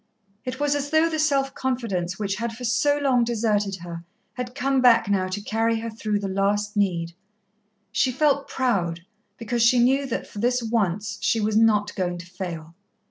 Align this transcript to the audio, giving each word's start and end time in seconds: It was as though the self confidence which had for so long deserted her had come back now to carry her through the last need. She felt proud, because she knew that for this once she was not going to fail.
It 0.45 0.59
was 0.59 0.73
as 0.73 0.89
though 0.89 1.07
the 1.11 1.19
self 1.19 1.53
confidence 1.53 2.17
which 2.17 2.37
had 2.37 2.53
for 2.57 2.63
so 2.63 2.97
long 2.97 3.23
deserted 3.23 3.75
her 3.83 4.03
had 4.33 4.55
come 4.55 4.81
back 4.81 5.07
now 5.07 5.27
to 5.27 5.39
carry 5.39 5.79
her 5.81 5.91
through 5.91 6.17
the 6.21 6.27
last 6.27 6.75
need. 6.75 7.13
She 7.91 8.11
felt 8.11 8.47
proud, 8.47 9.01
because 9.37 9.61
she 9.61 9.77
knew 9.77 10.07
that 10.07 10.25
for 10.25 10.39
this 10.39 10.63
once 10.63 11.19
she 11.21 11.39
was 11.39 11.55
not 11.55 11.93
going 11.93 12.17
to 12.17 12.25
fail. 12.25 12.73